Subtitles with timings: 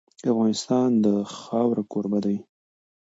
[0.31, 2.37] افغانستان د خاوره کوربه دی.